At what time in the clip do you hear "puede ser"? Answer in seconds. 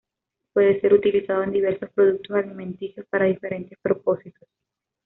0.53-0.95